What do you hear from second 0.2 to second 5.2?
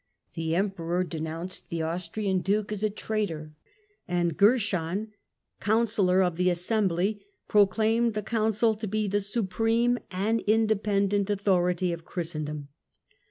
The Emperor denounced the Austrian Duke as a traitor, and Gerson,